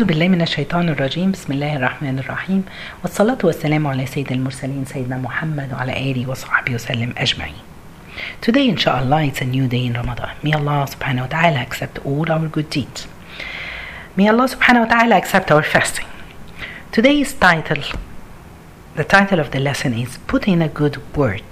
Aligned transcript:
أعوذ 0.00 0.08
بالله 0.08 0.28
من 0.28 0.42
الشيطان 0.42 0.88
الرجيم 0.88 1.30
بسم 1.32 1.52
الله 1.52 1.76
الرحمن 1.76 2.18
الرحيم 2.18 2.64
والصلاة 3.02 3.38
والسلام 3.44 3.86
على 3.86 4.06
سيد 4.06 4.32
المرسلين 4.32 4.84
سيدنا 4.84 5.16
محمد 5.16 5.72
وعلى 5.72 5.92
آله 6.10 6.30
وصحبه 6.30 6.74
وسلم 6.74 7.14
أجمعين 7.18 7.54
Today 8.40 8.68
inshallah 8.68 9.24
it's 9.24 9.40
a 9.40 9.44
new 9.44 9.66
day 9.66 9.86
in 9.86 9.94
Ramadan 9.94 10.30
May 10.44 10.52
Allah 10.52 10.86
subhanahu 10.86 11.22
wa 11.22 11.26
ta'ala 11.26 11.58
accept 11.66 11.98
all 12.06 12.30
our 12.30 12.46
good 12.46 12.70
deeds 12.70 13.08
May 14.16 14.28
Allah 14.28 14.46
subhanahu 14.54 14.86
wa 14.86 14.90
ta'ala 14.94 15.16
accept 15.16 15.50
our 15.50 15.64
fasting 15.64 16.06
Today's 16.92 17.34
title 17.34 17.82
The 18.94 19.02
title 19.02 19.40
of 19.40 19.50
the 19.50 19.58
lesson 19.58 19.94
is 19.94 20.18
Put 20.28 20.46
in 20.46 20.62
a 20.62 20.68
good 20.68 20.96
word 21.16 21.42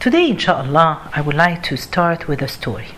Today 0.00 0.28
inshallah 0.30 1.08
I 1.14 1.20
would 1.20 1.36
like 1.36 1.62
to 1.70 1.76
start 1.76 2.26
with 2.26 2.42
a 2.42 2.48
story 2.48 2.88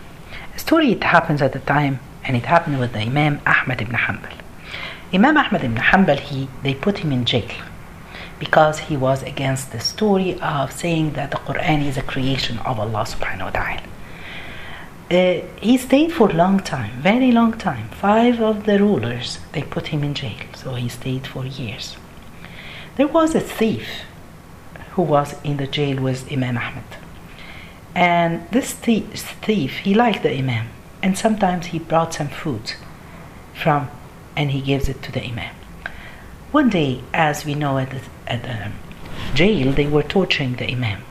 A 0.56 0.58
story 0.58 0.92
it 0.92 1.04
happens 1.04 1.42
at 1.42 1.52
the 1.52 1.64
time 1.76 2.00
and 2.28 2.36
it 2.36 2.44
happened 2.44 2.78
with 2.78 2.92
the 2.92 3.00
Imam 3.00 3.40
Ahmad 3.46 3.80
ibn 3.80 3.96
Hanbal. 3.96 4.34
Imam 5.14 5.38
Ahmad 5.38 5.64
ibn 5.64 5.78
Hanbal, 5.78 6.20
he, 6.20 6.48
they 6.62 6.74
put 6.74 6.98
him 6.98 7.10
in 7.10 7.24
jail 7.24 7.50
because 8.38 8.78
he 8.80 8.96
was 8.96 9.22
against 9.22 9.72
the 9.72 9.80
story 9.80 10.38
of 10.40 10.70
saying 10.70 11.14
that 11.14 11.30
the 11.30 11.38
Quran 11.38 11.84
is 11.84 11.96
a 11.96 12.02
creation 12.02 12.58
of 12.58 12.78
Allah 12.78 13.04
subhanahu 13.04 13.46
wa 13.46 13.50
ta'ala. 13.50 13.82
Uh, 15.10 15.40
he 15.62 15.78
stayed 15.78 16.12
for 16.12 16.28
a 16.28 16.34
long 16.34 16.60
time, 16.60 17.00
very 17.00 17.32
long 17.32 17.54
time. 17.54 17.88
Five 17.88 18.40
of 18.42 18.66
the 18.66 18.78
rulers, 18.78 19.38
they 19.52 19.62
put 19.62 19.86
him 19.88 20.04
in 20.04 20.12
jail, 20.12 20.36
so 20.54 20.74
he 20.74 20.90
stayed 20.90 21.26
for 21.26 21.46
years. 21.46 21.96
There 22.96 23.08
was 23.08 23.34
a 23.34 23.40
thief 23.40 23.88
who 24.90 25.02
was 25.02 25.34
in 25.42 25.56
the 25.56 25.66
jail 25.66 26.02
with 26.02 26.30
Imam 26.30 26.58
Ahmad. 26.58 26.84
And 27.94 28.46
this 28.50 28.72
thief 28.74 29.78
he 29.78 29.94
liked 29.94 30.22
the 30.22 30.32
Imam 30.32 30.68
and 31.02 31.16
sometimes 31.16 31.66
he 31.66 31.78
brought 31.78 32.14
some 32.14 32.28
food 32.28 32.74
from 33.54 33.90
and 34.36 34.50
he 34.50 34.60
gives 34.60 34.88
it 34.88 35.02
to 35.02 35.12
the 35.12 35.24
imam. 35.24 35.54
One 36.52 36.70
day 36.70 37.02
as 37.12 37.44
we 37.44 37.54
know 37.54 37.78
at 37.78 37.90
the, 37.90 38.00
at 38.26 38.42
the 38.42 38.72
jail 39.34 39.72
they 39.72 39.86
were 39.86 40.02
torturing 40.02 40.56
the 40.56 40.70
imam. 40.70 41.02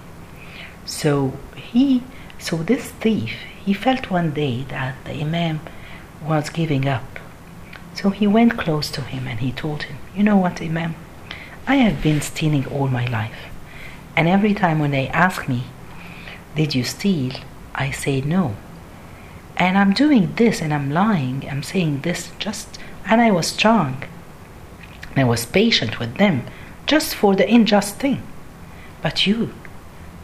So 0.85 1.33
he 1.55 2.03
so 2.39 2.57
this 2.57 2.89
thief 2.89 3.33
he 3.65 3.73
felt 3.73 4.11
one 4.11 4.31
day 4.31 4.63
that 4.69 4.95
the 5.05 5.13
imam 5.21 5.59
was 6.23 6.49
giving 6.49 6.87
up. 6.87 7.19
So 7.93 8.09
he 8.11 8.27
went 8.27 8.57
close 8.57 8.89
to 8.91 9.01
him 9.01 9.27
and 9.27 9.39
he 9.39 9.51
told 9.51 9.83
him 9.83 9.97
you 10.15 10.23
know 10.23 10.37
what 10.37 10.61
imam? 10.61 10.95
I 11.65 11.75
have 11.75 12.01
been 12.01 12.21
stealing 12.21 12.65
all 12.67 12.87
my 12.87 13.05
life. 13.07 13.47
And 14.15 14.27
every 14.27 14.53
time 14.53 14.79
when 14.79 14.91
they 14.91 15.07
ask 15.09 15.47
me 15.47 15.65
did 16.57 16.73
you 16.73 16.83
steal 16.83 17.33
i 17.75 17.91
say 17.91 18.19
no 18.19 18.55
and 19.57 19.77
I'm 19.77 19.93
doing 19.93 20.33
this 20.35 20.61
and 20.61 20.73
I'm 20.73 20.91
lying, 20.91 21.47
I'm 21.49 21.63
saying 21.63 22.01
this 22.01 22.31
just, 22.39 22.77
and 23.09 23.19
I 23.21 23.31
was 23.31 23.47
strong. 23.47 24.03
I 25.15 25.23
was 25.23 25.45
patient 25.45 25.99
with 25.99 26.17
them 26.17 26.45
just 26.85 27.15
for 27.15 27.35
the 27.35 27.51
unjust 27.51 27.95
thing. 27.95 28.21
But 29.01 29.25
you, 29.25 29.53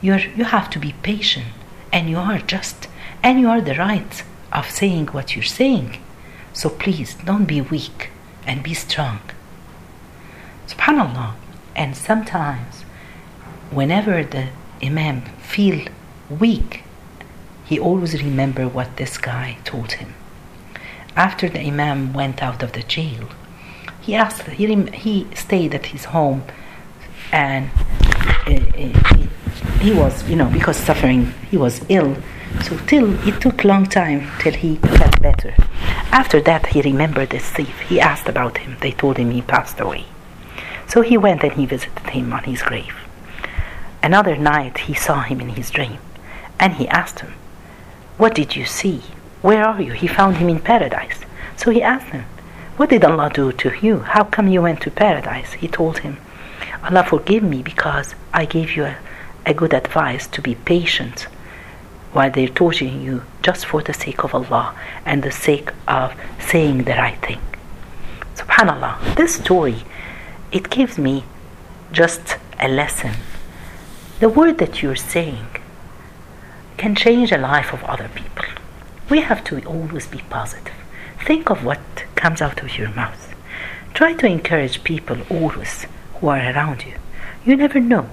you're, 0.01 0.19
you 0.19 0.45
have 0.45 0.69
to 0.71 0.79
be 0.79 0.93
patient 1.01 1.47
and 1.91 2.09
you 2.09 2.17
are 2.17 2.39
just 2.39 2.87
and 3.23 3.39
you 3.39 3.49
are 3.49 3.61
the 3.61 3.75
right 3.75 4.23
of 4.51 4.69
saying 4.69 5.07
what 5.07 5.35
you're 5.35 5.43
saying. 5.43 5.97
So 6.53 6.69
please 6.69 7.15
don't 7.15 7.45
be 7.45 7.61
weak 7.61 8.09
and 8.45 8.61
be 8.61 8.73
strong. 8.73 9.19
Subhanallah. 10.67 11.33
And 11.75 11.97
sometimes, 11.97 12.81
whenever 13.71 14.23
the 14.23 14.49
Imam 14.83 15.21
feel 15.41 15.87
weak 16.29 16.83
he 17.65 17.79
always 17.79 18.21
remembered 18.21 18.73
what 18.73 18.97
this 18.97 19.17
guy 19.17 19.57
told 19.63 19.93
him. 19.93 20.13
After 21.15 21.47
the 21.47 21.59
Imam 21.59 22.13
went 22.13 22.41
out 22.41 22.63
of 22.63 22.73
the 22.73 22.83
jail, 22.83 23.29
he 24.01 24.15
asked, 24.15 24.43
he, 24.43 24.75
he 24.91 25.27
stayed 25.35 25.73
at 25.73 25.87
his 25.87 26.05
home 26.05 26.43
and 27.31 27.69
uh, 28.45 28.59
he, 28.75 29.29
he 29.79 29.93
was, 29.93 30.27
you 30.29 30.35
know, 30.35 30.49
because 30.49 30.77
suffering, 30.77 31.33
he 31.49 31.57
was 31.57 31.85
ill. 31.89 32.17
So 32.63 32.77
till 32.85 33.15
it 33.27 33.41
took 33.41 33.63
long 33.63 33.85
time 33.85 34.29
till 34.39 34.53
he 34.53 34.75
felt 34.75 35.21
better. 35.21 35.55
After 36.11 36.41
that, 36.41 36.67
he 36.67 36.81
remembered 36.81 37.29
this 37.29 37.49
thief. 37.49 37.79
He 37.81 37.99
asked 37.99 38.27
about 38.27 38.59
him. 38.59 38.77
They 38.81 38.91
told 38.91 39.17
him 39.17 39.31
he 39.31 39.41
passed 39.41 39.79
away. 39.79 40.05
So 40.87 41.01
he 41.01 41.17
went 41.17 41.43
and 41.43 41.53
he 41.53 41.65
visited 41.65 42.09
him 42.09 42.33
on 42.33 42.43
his 42.43 42.61
grave. 42.61 42.95
Another 44.03 44.35
night, 44.35 44.79
he 44.79 44.93
saw 44.93 45.21
him 45.21 45.39
in 45.39 45.49
his 45.49 45.71
dream, 45.71 45.97
and 46.59 46.73
he 46.73 46.87
asked 46.89 47.21
him, 47.21 47.33
what 48.17 48.35
did 48.35 48.55
you 48.55 48.65
see? 48.65 49.01
Where 49.41 49.65
are 49.65 49.81
you? 49.81 49.91
He 49.91 50.07
found 50.07 50.37
him 50.37 50.49
in 50.49 50.59
paradise. 50.59 51.19
So 51.57 51.71
he 51.71 51.81
asked 51.81 52.07
him, 52.07 52.25
What 52.77 52.89
did 52.89 53.03
Allah 53.03 53.31
do 53.33 53.51
to 53.51 53.73
you? 53.81 53.99
How 53.99 54.23
come 54.23 54.47
you 54.47 54.61
went 54.61 54.81
to 54.81 54.91
paradise? 54.91 55.53
He 55.53 55.67
told 55.67 55.99
him, 55.99 56.17
Allah 56.83 57.03
forgive 57.03 57.43
me 57.43 57.61
because 57.61 58.15
I 58.33 58.45
gave 58.45 58.75
you 58.75 58.85
a, 58.85 58.97
a 59.45 59.53
good 59.53 59.73
advice 59.73 60.27
to 60.27 60.41
be 60.41 60.55
patient 60.55 61.27
while 62.13 62.29
they're 62.29 62.47
torturing 62.47 63.01
you 63.01 63.23
just 63.41 63.65
for 63.65 63.81
the 63.81 63.93
sake 63.93 64.23
of 64.23 64.35
Allah 64.35 64.75
and 65.05 65.23
the 65.23 65.31
sake 65.31 65.71
of 65.87 66.13
saying 66.39 66.83
the 66.83 66.93
right 66.93 67.19
thing. 67.21 67.39
Subhanallah, 68.35 69.15
this 69.15 69.35
story, 69.35 69.83
it 70.51 70.69
gives 70.69 70.97
me 70.97 71.23
just 71.91 72.37
a 72.59 72.67
lesson. 72.67 73.13
The 74.19 74.29
word 74.29 74.59
that 74.59 74.81
you're 74.81 74.95
saying, 74.95 75.47
can 76.83 76.95
change 76.95 77.29
the 77.29 77.37
life 77.37 77.71
of 77.71 77.81
other 77.85 78.09
people. 78.13 78.43
We 79.09 79.21
have 79.21 79.41
to 79.45 79.63
always 79.63 80.05
be 80.05 80.21
positive. 80.29 80.73
Think 81.25 81.49
of 81.49 81.63
what 81.63 81.79
comes 82.15 82.41
out 82.41 82.61
of 82.61 82.77
your 82.77 82.89
mouth. 82.89 83.33
Try 83.93 84.11
to 84.15 84.27
encourage 84.27 84.83
people 84.83 85.19
always 85.29 85.87
who 86.15 86.27
are 86.27 86.43
around 86.51 86.83
you. 86.85 86.95
You 87.45 87.55
never 87.55 87.79
know 87.79 88.09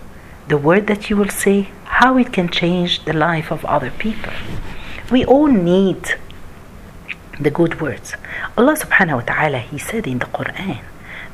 the 0.46 0.56
word 0.56 0.86
that 0.86 1.10
you 1.10 1.16
will 1.16 1.34
say, 1.44 1.70
how 1.98 2.16
it 2.16 2.32
can 2.32 2.48
change 2.48 3.04
the 3.04 3.12
life 3.12 3.50
of 3.50 3.64
other 3.64 3.90
people. 3.90 4.32
We 5.10 5.24
all 5.24 5.48
need 5.48 6.02
the 7.40 7.50
good 7.50 7.80
words. 7.80 8.14
Allah 8.56 8.76
subhanahu 8.76 9.20
wa 9.20 9.26
ta'ala, 9.32 9.58
He 9.58 9.78
said 9.78 10.06
in 10.06 10.20
the 10.20 10.26
Quran 10.38 10.82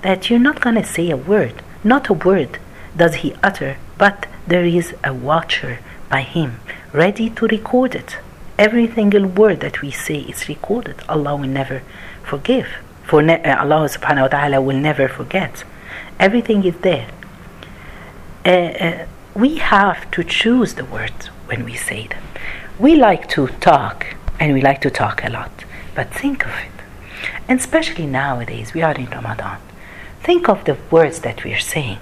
that 0.00 0.30
you're 0.30 0.48
not 0.48 0.62
going 0.62 0.76
to 0.76 0.84
say 0.96 1.10
a 1.10 1.18
word, 1.18 1.56
not 1.84 2.08
a 2.08 2.14
word 2.14 2.58
does 2.96 3.16
He 3.16 3.34
utter, 3.42 3.76
but 3.98 4.26
there 4.46 4.64
is 4.64 4.94
a 5.04 5.12
watcher 5.12 5.80
by 6.08 6.22
Him 6.22 6.60
ready 6.96 7.28
to 7.28 7.46
record 7.48 7.94
it. 7.94 8.16
Every 8.58 8.90
single 8.90 9.26
word 9.26 9.60
that 9.60 9.82
we 9.82 9.90
say 9.90 10.20
is 10.20 10.48
recorded. 10.48 10.96
Allah 11.10 11.36
will 11.36 11.48
never 11.48 11.82
forgive. 12.24 12.68
For 13.04 13.20
ne- 13.20 13.42
Allah 13.44 13.86
subhanahu 13.96 14.22
wa 14.22 14.28
ta'ala 14.28 14.60
will 14.62 14.78
never 14.78 15.06
forget. 15.06 15.64
Everything 16.18 16.64
is 16.64 16.76
there. 16.78 17.10
Uh, 18.46 18.50
uh, 18.50 19.06
we 19.34 19.56
have 19.56 20.10
to 20.12 20.24
choose 20.24 20.74
the 20.74 20.86
words 20.86 21.26
when 21.48 21.64
we 21.66 21.74
say 21.74 22.06
them. 22.06 22.22
We 22.78 22.96
like 22.96 23.28
to 23.36 23.48
talk, 23.60 24.06
and 24.40 24.54
we 24.54 24.62
like 24.62 24.80
to 24.80 24.90
talk 24.90 25.22
a 25.22 25.28
lot, 25.28 25.52
but 25.94 26.14
think 26.14 26.46
of 26.46 26.54
it. 26.66 26.76
And 27.46 27.60
especially 27.60 28.06
nowadays, 28.06 28.72
we 28.72 28.80
are 28.80 28.94
in 28.94 29.10
Ramadan. 29.10 29.58
Think 30.22 30.48
of 30.48 30.64
the 30.64 30.78
words 30.90 31.20
that 31.20 31.44
we 31.44 31.52
are 31.52 31.66
saying. 31.74 32.00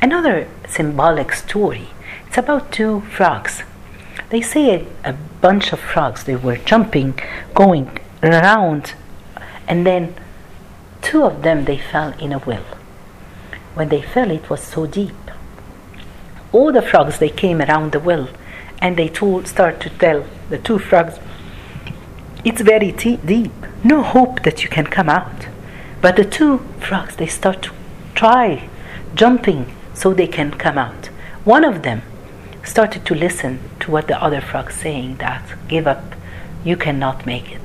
Another 0.00 0.48
symbolic 0.66 1.32
story. 1.34 1.88
It's 2.26 2.38
about 2.38 2.72
two 2.72 3.02
frogs 3.02 3.64
they 4.30 4.40
say 4.40 4.86
a, 5.04 5.10
a, 5.10 5.12
bunch 5.40 5.72
of 5.72 5.80
frogs. 5.80 6.24
They 6.24 6.36
were 6.36 6.56
jumping 6.56 7.18
going 7.54 7.98
around 8.22 8.94
and 9.66 9.86
then 9.86 10.14
two 11.02 11.24
of 11.24 11.42
them 11.42 11.64
they 11.64 11.78
fell 11.78 12.12
in 12.18 12.32
a 12.32 12.38
well. 12.38 12.64
When 13.74 13.88
they 13.88 14.02
fell 14.02 14.30
it 14.30 14.48
was 14.48 14.62
so 14.62 14.86
deep. 14.86 15.14
All 16.52 16.72
the 16.72 16.82
frogs 16.82 17.18
they 17.18 17.28
came 17.28 17.60
around 17.60 17.92
the 17.92 18.00
well 18.00 18.28
and 18.80 18.96
they 18.96 19.08
told 19.08 19.46
start 19.46 19.80
to 19.80 19.90
tell 19.90 20.24
the 20.48 20.58
two 20.58 20.78
frogs 20.78 21.18
it's 22.44 22.60
very 22.60 22.92
deep. 22.92 23.52
No 23.84 24.02
hope 24.02 24.42
that 24.44 24.62
you 24.62 24.68
can 24.68 24.86
come 24.86 25.08
out. 25.08 25.48
But 26.00 26.16
the 26.16 26.24
two 26.24 26.58
frogs 26.78 27.16
they 27.16 27.26
start 27.26 27.62
to 27.62 27.70
try 28.14 28.68
jumping 29.14 29.74
so 29.94 30.14
they 30.14 30.26
can 30.26 30.52
come 30.52 30.78
out. 30.78 31.06
One 31.44 31.64
of 31.64 31.82
them 31.82 32.02
started 32.62 33.04
to 33.06 33.14
listen 33.14 33.69
to 33.80 33.90
what 33.90 34.08
the 34.08 34.22
other 34.22 34.40
frog 34.40 34.70
saying 34.70 35.16
that 35.16 35.42
give 35.68 35.86
up 35.86 36.14
you 36.64 36.76
cannot 36.76 37.26
make 37.26 37.50
it. 37.50 37.62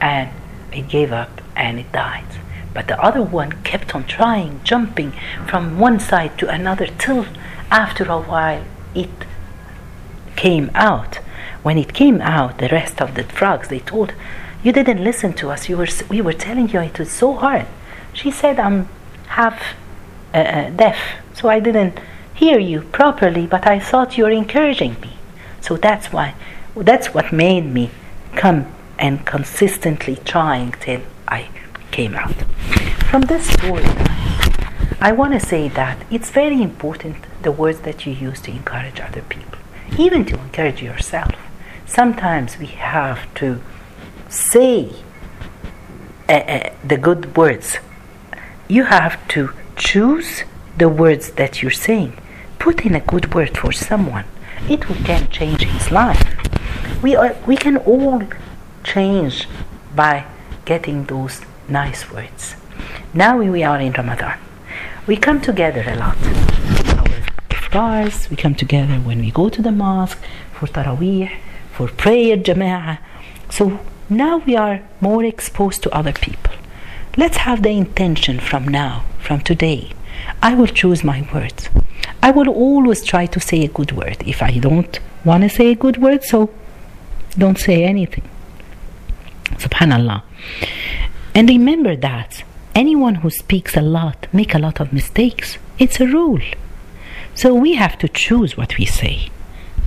And 0.00 0.30
it 0.72 0.88
gave 0.88 1.12
up 1.12 1.40
and 1.56 1.78
it 1.78 1.90
died. 1.92 2.26
But 2.72 2.88
the 2.88 3.00
other 3.00 3.22
one 3.22 3.52
kept 3.62 3.94
on 3.94 4.04
trying 4.04 4.60
jumping 4.64 5.12
from 5.46 5.78
one 5.78 6.00
side 6.00 6.36
to 6.38 6.48
another 6.48 6.86
till 6.86 7.26
after 7.70 8.04
a 8.04 8.20
while 8.20 8.64
it 8.94 9.10
came 10.36 10.70
out. 10.74 11.16
When 11.62 11.78
it 11.78 11.94
came 11.94 12.20
out 12.20 12.58
the 12.58 12.68
rest 12.68 13.00
of 13.00 13.14
the 13.14 13.24
frogs 13.24 13.68
they 13.68 13.80
told 13.80 14.12
you 14.62 14.72
didn't 14.72 15.04
listen 15.04 15.32
to 15.34 15.50
us. 15.50 15.68
You 15.68 15.76
were 15.76 15.88
we 16.08 16.20
were 16.20 16.32
telling 16.32 16.68
you 16.68 16.80
it 16.80 16.98
was 16.98 17.10
so 17.10 17.34
hard. 17.34 17.66
She 18.12 18.30
said 18.30 18.58
i'm 18.58 18.88
half 19.28 19.60
uh, 20.32 20.38
uh, 20.38 20.70
deaf 20.70 20.98
so 21.34 21.48
i 21.48 21.60
didn't 21.60 21.98
hear 22.34 22.58
you 22.58 22.82
properly, 22.82 23.46
but 23.46 23.66
I 23.66 23.78
thought 23.78 24.18
you 24.18 24.24
were 24.24 24.30
encouraging 24.30 24.96
me. 25.00 25.10
So 25.64 25.78
that's 25.78 26.12
why, 26.12 26.34
that's 26.76 27.14
what 27.14 27.32
made 27.32 27.64
me 27.64 27.90
come 28.36 28.66
and 28.98 29.24
consistently 29.24 30.16
trying 30.16 30.72
till 30.72 31.00
I 31.26 31.48
came 31.90 32.14
out. 32.14 32.34
From 33.10 33.22
this 33.22 33.48
story, 33.48 33.86
I 35.00 35.12
want 35.16 35.32
to 35.32 35.40
say 35.40 35.68
that 35.68 35.96
it's 36.10 36.28
very 36.28 36.60
important 36.60 37.16
the 37.40 37.50
words 37.50 37.80
that 37.80 38.04
you 38.04 38.12
use 38.12 38.42
to 38.42 38.50
encourage 38.50 39.00
other 39.00 39.22
people, 39.22 39.58
even 39.96 40.26
to 40.26 40.38
encourage 40.38 40.82
yourself. 40.82 41.34
Sometimes 41.86 42.58
we 42.58 42.66
have 42.66 43.32
to 43.36 43.62
say 44.28 44.90
uh, 46.28 46.32
uh, 46.32 46.74
the 46.86 46.98
good 46.98 47.38
words. 47.38 47.78
You 48.68 48.84
have 48.84 49.16
to 49.28 49.50
choose 49.76 50.42
the 50.76 50.90
words 50.90 51.30
that 51.32 51.62
you're 51.62 51.70
saying. 51.70 52.18
Put 52.58 52.84
in 52.84 52.94
a 52.94 53.00
good 53.00 53.32
word 53.34 53.56
for 53.56 53.72
someone. 53.72 54.26
It 54.68 54.82
can 54.82 55.28
change 55.30 55.64
his 55.64 55.90
life. 55.90 56.22
We, 57.02 57.16
are, 57.16 57.36
we 57.46 57.56
can 57.56 57.76
all 57.78 58.22
change 58.82 59.48
by 59.94 60.26
getting 60.64 61.04
those 61.04 61.40
nice 61.68 62.10
words. 62.10 62.56
Now 63.12 63.38
we 63.38 63.62
are 63.62 63.80
in 63.80 63.92
Ramadan. 63.92 64.38
We 65.06 65.16
come 65.16 65.40
together 65.40 65.84
a 65.86 65.96
lot. 65.96 66.16
Our 67.74 68.08
we 68.30 68.36
come 68.36 68.54
together 68.54 68.94
when 68.94 69.18
we 69.18 69.30
go 69.32 69.48
to 69.48 69.60
the 69.60 69.72
mosque 69.72 70.18
for 70.52 70.66
Taraweeh, 70.66 71.30
for 71.72 71.88
prayer, 71.88 72.36
Jama'ah. 72.36 72.98
So 73.50 73.80
now 74.08 74.38
we 74.38 74.56
are 74.56 74.82
more 75.00 75.24
exposed 75.24 75.82
to 75.82 75.94
other 75.94 76.12
people. 76.12 76.54
Let's 77.16 77.38
have 77.38 77.62
the 77.62 77.70
intention 77.70 78.38
from 78.38 78.68
now, 78.68 79.04
from 79.18 79.40
today. 79.40 79.92
I 80.40 80.54
will 80.54 80.68
choose 80.68 81.02
my 81.02 81.28
words. 81.34 81.68
I 82.26 82.30
will 82.30 82.48
always 82.48 83.04
try 83.04 83.26
to 83.26 83.38
say 83.38 83.64
a 83.64 83.68
good 83.68 83.92
word. 83.92 84.16
If 84.26 84.42
I 84.42 84.52
don't 84.58 84.98
want 85.26 85.42
to 85.42 85.50
say 85.50 85.72
a 85.72 85.74
good 85.74 85.98
word, 85.98 86.24
so 86.24 86.48
don't 87.36 87.58
say 87.58 87.84
anything. 87.84 88.26
Subhanallah. 89.64 90.22
And 91.34 91.50
remember 91.50 91.94
that 91.96 92.42
anyone 92.74 93.16
who 93.16 93.28
speaks 93.28 93.76
a 93.76 93.82
lot 93.82 94.26
make 94.32 94.54
a 94.54 94.58
lot 94.58 94.80
of 94.80 94.90
mistakes. 94.90 95.58
It's 95.78 96.00
a 96.00 96.06
rule. 96.06 96.40
So 97.34 97.52
we 97.54 97.74
have 97.74 97.98
to 97.98 98.08
choose 98.08 98.56
what 98.56 98.78
we 98.78 98.86
say. 98.86 99.28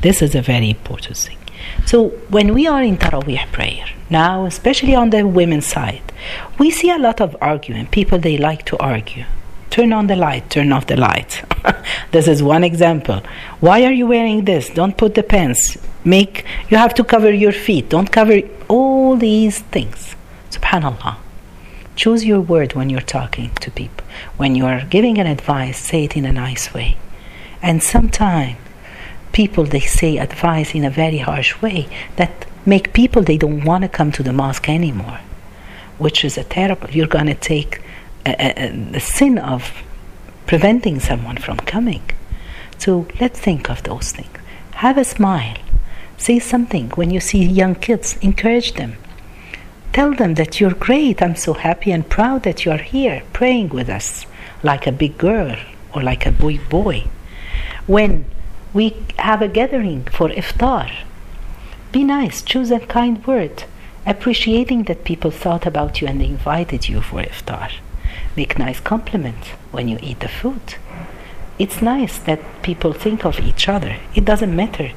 This 0.02 0.22
is 0.22 0.36
a 0.36 0.44
very 0.44 0.70
important 0.70 1.18
thing. 1.18 1.40
So 1.88 2.10
when 2.30 2.54
we 2.54 2.68
are 2.68 2.84
in 2.84 2.98
Taraweeh 2.98 3.52
prayer, 3.52 3.88
now 4.12 4.46
especially 4.46 4.94
on 4.94 5.10
the 5.10 5.26
women's 5.26 5.66
side, 5.66 6.14
we 6.60 6.70
see 6.70 6.92
a 6.92 7.00
lot 7.00 7.20
of 7.20 7.36
arguing. 7.42 7.88
People 7.88 8.20
they 8.20 8.38
like 8.38 8.64
to 8.66 8.78
argue. 8.78 9.26
Turn 9.78 9.94
on 9.94 10.08
the 10.08 10.16
light, 10.16 10.50
turn 10.50 10.72
off 10.72 10.88
the 10.88 10.98
light. 10.98 11.44
this 12.12 12.28
is 12.28 12.42
one 12.42 12.64
example. 12.64 13.22
Why 13.60 13.84
are 13.84 13.92
you 13.92 14.08
wearing 14.08 14.46
this? 14.46 14.72
Don't 14.72 14.98
put 14.98 15.14
the 15.14 15.22
pants. 15.22 15.78
Make 16.04 16.46
you 16.70 16.78
have 16.78 16.96
to 16.96 17.04
cover 17.04 17.32
your 17.32 17.52
feet. 17.52 17.88
Don't 17.88 18.12
cover 18.12 18.40
all 18.68 19.16
these 19.16 19.60
things. 19.60 20.16
Subhanallah. 20.50 21.18
Choose 21.96 22.26
your 22.26 22.42
word 22.42 22.74
when 22.74 22.90
you're 22.90 23.02
talking 23.18 23.52
to 23.62 23.70
people. 23.70 24.04
When 24.36 24.56
you 24.56 24.66
are 24.66 24.84
giving 24.84 25.20
an 25.20 25.28
advice, 25.28 25.78
say 25.78 26.06
it 26.06 26.18
in 26.18 26.26
a 26.26 26.34
nice 26.34 26.74
way. 26.74 26.98
And 27.62 27.84
sometimes 27.84 28.58
people 29.32 29.66
they 29.66 29.82
say 29.82 30.18
advice 30.18 30.74
in 30.74 30.86
a 30.86 30.90
very 30.90 31.20
harsh 31.20 31.62
way 31.62 31.88
that 32.16 32.48
make 32.66 32.94
people 32.94 33.22
they 33.22 33.38
don't 33.38 33.64
want 33.64 33.84
to 33.84 33.90
come 33.90 34.12
to 34.14 34.24
the 34.24 34.34
mosque 34.34 34.70
anymore, 34.70 35.20
which 36.00 36.26
is 36.26 36.36
a 36.36 36.44
terrible. 36.44 36.90
You're 36.90 37.06
gonna 37.06 37.36
take 37.36 37.80
the 38.36 39.00
sin 39.00 39.38
of 39.38 39.72
preventing 40.46 41.00
someone 41.00 41.38
from 41.38 41.58
coming. 41.58 42.04
So 42.78 43.08
let's 43.20 43.40
think 43.40 43.70
of 43.70 43.84
those 43.84 44.12
things. 44.12 44.38
Have 44.76 44.98
a 44.98 45.04
smile. 45.04 45.58
Say 46.18 46.40
something 46.40 46.90
when 46.92 47.10
you 47.10 47.20
see 47.20 47.44
young 47.44 47.76
kids. 47.76 48.18
Encourage 48.22 48.74
them. 48.74 48.98
Tell 49.94 50.14
them 50.14 50.36
that 50.36 50.60
you're 50.60 50.74
great. 50.74 51.22
I'm 51.22 51.36
so 51.36 51.54
happy 51.54 51.92
and 51.92 52.08
proud 52.08 52.44
that 52.44 52.66
you're 52.66 52.78
here 52.78 53.24
praying 53.34 53.70
with 53.70 53.90
us 53.90 54.26
like 54.64 54.86
a 54.86 54.92
big 54.92 55.18
girl 55.18 55.56
or 55.94 56.04
like 56.04 56.26
a 56.26 56.32
big 56.32 56.68
boy. 56.70 57.06
When 57.88 58.26
we 58.74 58.96
have 59.18 59.42
a 59.42 59.48
gathering 59.48 60.04
for 60.04 60.30
iftar, 60.30 60.92
be 61.92 62.04
nice. 62.04 62.42
Choose 62.42 62.70
a 62.70 62.80
kind 62.80 63.26
word, 63.26 63.64
appreciating 64.06 64.84
that 64.84 65.04
people 65.04 65.32
thought 65.32 65.66
about 65.66 66.02
you 66.02 66.08
and 66.08 66.22
they 66.22 66.28
invited 66.28 66.88
you 66.88 67.02
for 67.02 67.24
iftar 67.24 67.72
make 68.38 68.60
nice 68.60 68.80
compliments 68.80 69.48
when 69.72 69.88
you 69.88 69.98
eat 70.02 70.20
the 70.22 70.28
food. 70.28 70.76
It's 71.58 71.82
nice 71.82 72.20
that 72.20 72.62
people 72.62 72.94
think 72.94 73.26
of 73.26 73.40
each 73.40 73.68
other. 73.68 73.98
It 74.16 74.26
doesn't 74.26 74.56
matter 74.56 74.92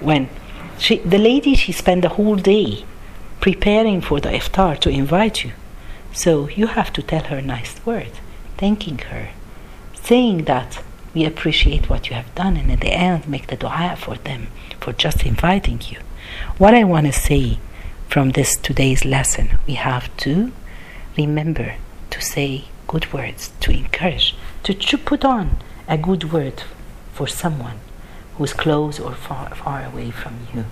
when 0.00 0.30
she, 0.78 0.96
the 0.98 1.18
lady 1.18 1.54
she 1.54 1.72
spent 1.72 2.02
the 2.02 2.16
whole 2.16 2.36
day 2.36 2.84
preparing 3.40 4.00
for 4.00 4.18
the 4.20 4.30
iftar 4.30 4.78
to 4.80 4.88
invite 4.88 5.44
you. 5.44 5.52
So 6.12 6.48
you 6.48 6.68
have 6.68 6.90
to 6.94 7.02
tell 7.02 7.24
her 7.24 7.42
nice 7.42 7.74
word, 7.84 8.12
thanking 8.56 8.98
her, 9.10 9.28
saying 9.94 10.44
that 10.44 10.82
we 11.14 11.26
appreciate 11.26 11.90
what 11.90 12.08
you 12.08 12.16
have 12.16 12.34
done, 12.34 12.56
and 12.56 12.72
at 12.72 12.80
the 12.80 12.92
end 12.92 13.28
make 13.28 13.48
the 13.48 13.56
dua 13.56 13.96
for 13.98 14.16
them 14.16 14.48
for 14.80 14.92
just 14.94 15.26
inviting 15.26 15.80
you. 15.90 15.98
What 16.56 16.74
I 16.74 16.84
want 16.84 17.06
to 17.06 17.12
say 17.12 17.58
from 18.08 18.30
this 18.30 18.56
today's 18.56 19.04
lesson, 19.04 19.58
we 19.66 19.74
have 19.74 20.14
to 20.18 20.52
remember 21.16 21.74
to 22.10 22.20
say 22.20 22.64
good 22.86 23.12
words, 23.12 23.50
to 23.60 23.70
encourage, 23.70 24.36
to, 24.62 24.74
to 24.74 24.98
put 24.98 25.24
on 25.24 25.58
a 25.88 25.98
good 25.98 26.32
word 26.32 26.62
for 27.12 27.26
someone 27.26 27.80
who's 28.36 28.52
close 28.52 29.00
or 29.00 29.12
far, 29.12 29.54
far 29.54 29.84
away 29.84 30.10
from 30.10 30.38
you. 30.54 30.64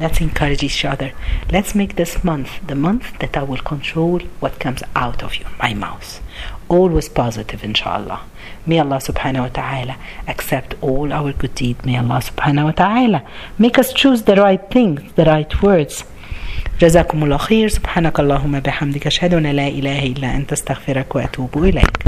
Let's 0.00 0.20
encourage 0.20 0.62
each 0.62 0.84
other. 0.84 1.12
Let's 1.50 1.74
make 1.74 1.96
this 1.96 2.24
month 2.24 2.50
the 2.66 2.74
month 2.74 3.18
that 3.20 3.36
I 3.36 3.42
will 3.42 3.58
control 3.58 4.20
what 4.40 4.58
comes 4.58 4.82
out 4.96 5.22
of 5.22 5.36
you, 5.36 5.46
my 5.58 5.74
mouth. 5.74 6.20
Always 6.68 7.08
positive, 7.08 7.62
inshallah. 7.62 8.22
May 8.64 8.78
Allah 8.78 8.96
subhanahu 8.96 9.42
wa 9.42 9.48
ta'ala 9.48 9.96
accept 10.26 10.74
all 10.80 11.12
our 11.12 11.32
good 11.32 11.54
deeds. 11.54 11.84
May 11.84 11.98
Allah 11.98 12.22
subhanahu 12.24 12.64
wa 12.64 12.72
ta'ala 12.72 13.22
make 13.58 13.78
us 13.78 13.92
choose 13.92 14.22
the 14.22 14.36
right 14.36 14.70
things, 14.70 15.12
the 15.12 15.24
right 15.24 15.62
words. 15.62 16.04
جزاكم 16.80 17.24
الله 17.24 17.36
خير. 17.36 17.68
سبحانك 17.68 18.20
اللهم 18.20 18.60
بحمدك 18.60 19.06
أشهد 19.06 19.34
أن 19.34 19.46
لا 19.46 19.68
إله 19.68 20.06
إلا 20.06 20.36
أنت 20.36 20.52
أستغفرك 20.52 21.14
وأتوب 21.16 21.64
إليك. 21.64 21.98